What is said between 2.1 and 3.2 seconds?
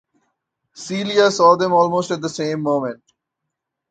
the same moment.